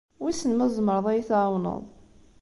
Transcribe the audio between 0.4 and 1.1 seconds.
ma tzemreḍ